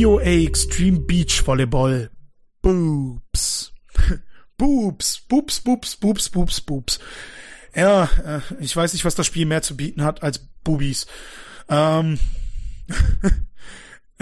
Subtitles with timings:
[0.00, 2.08] DOA Extreme Beach Volleyball.
[2.62, 3.72] Boobs.
[4.56, 7.00] Boobs, Boobs, Boobs, Boobs, Boobs, Boobs.
[7.74, 11.06] Ja, äh, ich weiß nicht, was das Spiel mehr zu bieten hat als Boobies.
[11.68, 12.18] Ähm,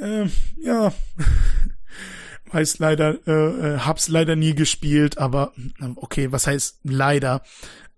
[0.00, 0.30] ähm,
[0.60, 0.92] ja,
[2.52, 5.54] weiß leider, äh, äh, hab's leider nie gespielt, aber
[5.96, 7.42] okay, was heißt leider?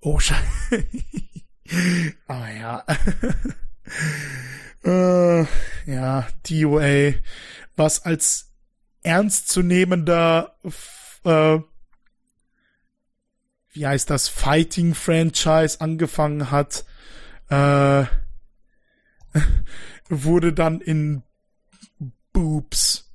[0.01, 0.87] Oh Scheiße.
[2.27, 2.85] aber ja.
[4.83, 5.47] äh,
[5.87, 7.15] ja, DOA,
[7.77, 8.53] was als
[9.03, 10.57] ernstzunehmender
[11.25, 11.59] äh,
[13.73, 16.85] wie heißt das, Fighting Franchise angefangen hat,
[17.49, 18.05] äh,
[20.09, 21.23] wurde dann in
[22.33, 23.13] Boobs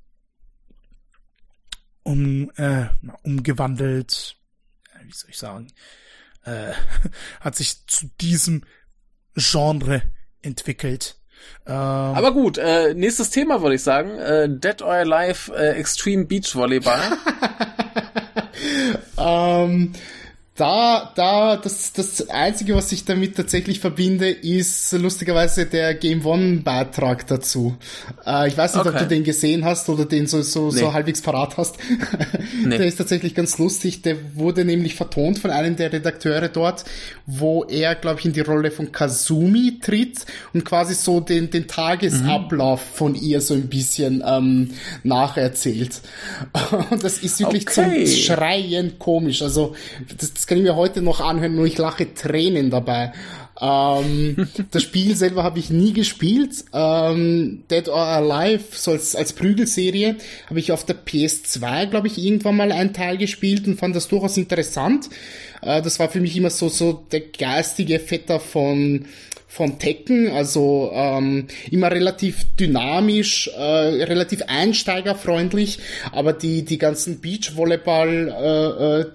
[2.03, 2.87] um, äh,
[3.23, 4.37] umgewandelt,
[5.03, 5.67] wie soll ich sagen,
[6.43, 6.73] äh,
[7.39, 8.63] hat sich zu diesem
[9.35, 10.01] Genre
[10.41, 11.19] entwickelt.
[11.67, 16.25] Ähm, Aber gut, äh, nächstes Thema würde ich sagen, äh, Dead or Alive äh, Extreme
[16.25, 16.99] Beach Volleyball.
[19.17, 19.93] ähm,
[20.55, 26.61] da, da, das, das Einzige, was ich damit tatsächlich verbinde, ist lustigerweise der Game One
[26.61, 27.75] Beitrag dazu.
[28.25, 28.95] Äh, ich weiß nicht, okay.
[28.95, 30.79] ob du den gesehen hast oder den so, so, nee.
[30.79, 31.75] so halbwegs parat hast.
[32.63, 32.77] nee.
[32.77, 34.01] Der ist tatsächlich ganz lustig.
[34.03, 36.85] Der wurde nämlich vertont von einem der Redakteure dort,
[37.25, 41.67] wo er, glaube ich, in die Rolle von Kazumi tritt und quasi so den, den
[41.67, 42.95] Tagesablauf mhm.
[42.95, 44.71] von ihr so ein bisschen ähm,
[45.03, 45.99] nacherzählt.
[46.91, 48.05] Und das ist wirklich okay.
[48.05, 49.41] zum Schreien komisch.
[49.41, 49.75] Also,
[50.17, 53.13] das, das kann ich mir heute noch anhören, nur ich lache Tränen dabei.
[53.59, 56.65] Ähm, das Spiel selber habe ich nie gespielt.
[56.71, 62.19] Ähm, Dead or Alive, so als, als Prügelserie, habe ich auf der PS2, glaube ich,
[62.19, 65.09] irgendwann mal einen Teil gespielt und fand das durchaus interessant.
[65.63, 69.07] Äh, das war für mich immer so, so der geistige Vetter von
[69.47, 75.79] von Tekken, also ähm, immer relativ dynamisch, äh, relativ einsteigerfreundlich,
[76.11, 79.07] aber die die ganzen Beachvolleyball-Dinger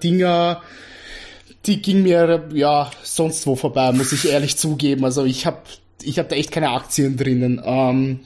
[0.50, 0.66] äh, äh,
[1.66, 5.04] die ging mir ja sonst wo vorbei, muss ich ehrlich zugeben.
[5.04, 5.58] Also ich habe
[6.02, 7.60] ich hab da echt keine Aktien drinnen.
[7.64, 8.20] Ähm,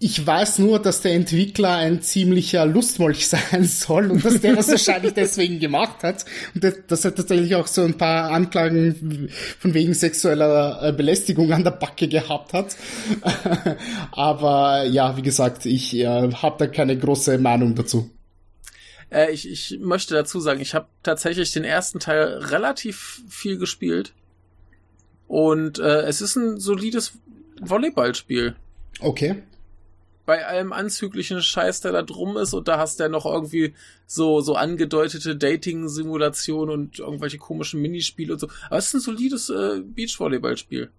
[0.00, 4.68] ich weiß nur, dass der Entwickler ein ziemlicher Lustmolch sein soll und dass der das
[4.68, 6.24] wahrscheinlich deswegen gemacht hat.
[6.54, 11.64] Und dass er tatsächlich auch so ein paar Anklagen von wegen sexueller äh, Belästigung an
[11.64, 12.76] der Backe gehabt hat.
[14.12, 18.08] Aber ja, wie gesagt, ich äh, habe da keine große Meinung dazu.
[19.10, 24.12] Äh, ich, ich möchte dazu sagen, ich habe tatsächlich den ersten Teil relativ viel gespielt.
[25.26, 27.12] Und äh, es ist ein solides
[27.60, 28.56] Volleyballspiel.
[29.00, 29.42] Okay.
[30.24, 33.74] Bei allem anzüglichen Scheiß, der da drum ist, und da hast du ja noch irgendwie
[34.06, 38.48] so, so angedeutete Dating-Simulationen und irgendwelche komischen Minispiele und so.
[38.66, 40.90] Aber es ist ein solides äh, Beachvolleyballspiel.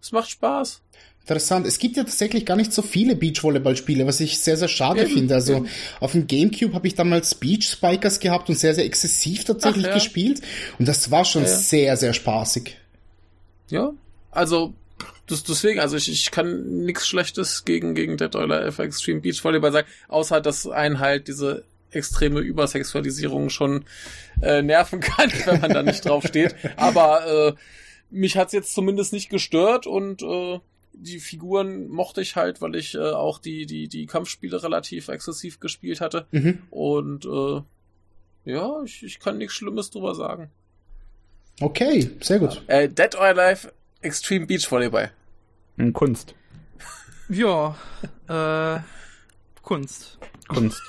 [0.00, 0.82] Es macht Spaß.
[1.22, 1.68] Interessant.
[1.68, 5.12] Es gibt ja tatsächlich gar nicht so viele Beachvolleyballspiele, was ich sehr, sehr schade eben,
[5.12, 5.34] finde.
[5.36, 5.68] Also eben.
[6.00, 9.94] auf dem Gamecube habe ich damals Beach Spikers gehabt und sehr, sehr exzessiv tatsächlich ja.
[9.94, 10.40] gespielt.
[10.80, 11.56] Und das war schon ja, ja.
[11.56, 12.76] sehr, sehr spaßig.
[13.70, 13.92] Ja,
[14.32, 14.74] also
[15.28, 19.42] das, deswegen, also ich, ich kann nichts Schlechtes gegen, gegen Dead or Alive Extreme Beach
[19.44, 21.62] Volleyball sagen, außer dass einen halt diese
[21.92, 23.84] extreme Übersexualisierung schon
[24.40, 26.56] äh, nerven kann, wenn man da nicht drauf steht.
[26.76, 27.52] Aber äh,
[28.10, 30.58] mich hat's jetzt zumindest nicht gestört und äh,
[30.92, 35.60] die Figuren mochte ich halt, weil ich äh, auch die, die, die Kampfspiele relativ exzessiv
[35.60, 36.26] gespielt hatte.
[36.30, 36.62] Mhm.
[36.70, 37.62] Und äh,
[38.44, 40.50] ja, ich, ich kann nichts Schlimmes drüber sagen.
[41.60, 42.62] Okay, sehr gut.
[42.66, 45.12] Äh, Dead or Alive Extreme Beach Volleyball.
[45.92, 46.34] Kunst.
[47.28, 47.76] Ja,
[48.28, 48.80] äh,
[49.62, 50.18] Kunst.
[50.48, 50.82] Kunst.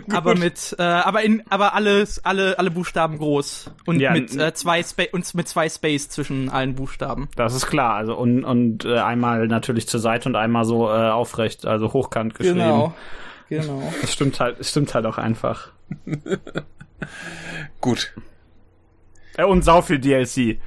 [0.10, 4.54] aber mit, äh, aber in, aber alles, alle, alle Buchstaben groß und ja, mit äh,
[4.54, 7.28] zwei Spa und mit zwei Space zwischen allen Buchstaben.
[7.36, 11.10] Das ist klar, also und und äh, einmal natürlich zur Seite und einmal so äh,
[11.10, 12.58] aufrecht, also hochkant geschrieben.
[12.58, 12.94] Genau,
[13.48, 13.92] genau.
[14.00, 15.68] Das stimmt halt, das stimmt halt auch einfach.
[17.80, 18.14] Gut.
[19.36, 20.58] Äh, und sau viel DLC.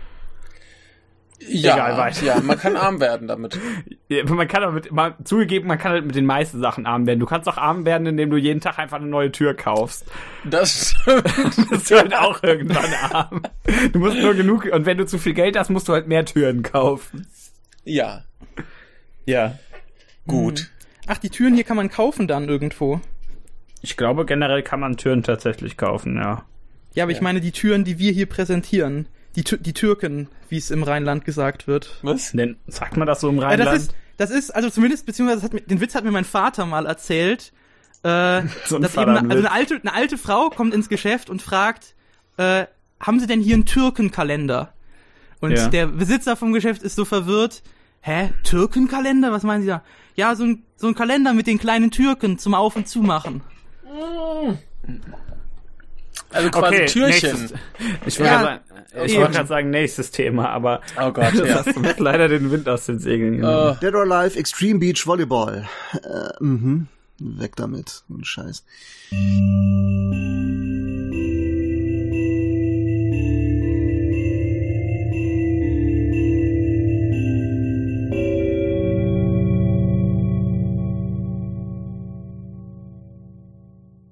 [1.40, 3.60] Ja, Egal, ja, man kann arm werden damit.
[4.08, 7.20] Ja, man kann damit, mal zugegeben, man kann halt mit den meisten Sachen arm werden.
[7.20, 10.06] Du kannst auch arm werden, indem du jeden Tag einfach eine neue Tür kaufst.
[10.44, 13.42] Das, das wird halt auch irgendwann arm.
[13.92, 16.24] Du musst nur genug, und wenn du zu viel Geld hast, musst du halt mehr
[16.24, 17.26] Türen kaufen.
[17.84, 18.26] Ja.
[19.26, 19.58] Ja.
[20.28, 20.60] Gut.
[20.60, 20.68] Hm.
[21.08, 23.02] Ach, die Türen hier kann man kaufen dann irgendwo.
[23.82, 26.46] Ich glaube, generell kann man Türen tatsächlich kaufen, ja.
[26.94, 27.18] Ja, aber ja.
[27.18, 31.26] ich meine die Türen, die wir hier präsentieren die, die Türken, wie es im Rheinland
[31.26, 32.00] gesagt wird.
[32.02, 32.32] Was?
[32.32, 33.60] Denn, sagt man das so im Rheinland?
[33.60, 36.66] Ja, das, ist, das ist, also zumindest, beziehungsweise hat, den Witz hat mir mein Vater
[36.66, 37.52] mal erzählt,
[38.04, 41.96] äh, so dass eben also eine alte, eine alte Frau kommt ins Geschäft und fragt,
[42.38, 42.66] äh,
[43.00, 44.74] haben Sie denn hier einen Türkenkalender?
[45.42, 45.68] Und ja.
[45.68, 47.62] der Besitzer vom Geschäft ist so verwirrt,
[48.02, 49.32] hä, Türkenkalender?
[49.32, 49.84] Was meinen Sie da?
[50.16, 53.42] Ja, so ein, so ein Kalender mit den kleinen Türken zum Auf- und Zumachen.
[56.36, 57.32] Also quasi Okay, Türchen.
[57.32, 57.54] nächstes-
[58.06, 58.62] Ich wollte Ja, gerade
[58.94, 61.56] sagen, wollte gerade sagen, nächstes Thema, aber Oh Gott, das ja.
[61.66, 63.78] hast du mir leider den Wind aus den Segeln genommen.
[63.78, 65.68] Äh, Dead or Alive Extreme Beach Volleyball.
[65.94, 66.88] Äh, mhm.
[67.20, 68.04] Weg damit.
[68.10, 68.64] Und Scheiß.